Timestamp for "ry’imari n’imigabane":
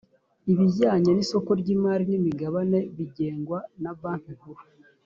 1.61-2.79